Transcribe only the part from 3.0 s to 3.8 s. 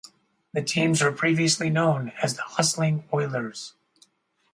Oilers.